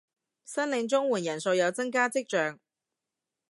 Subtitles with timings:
[0.45, 2.59] 申領綜援人數有增加跡象